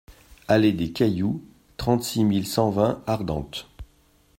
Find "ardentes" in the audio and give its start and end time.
3.05-3.69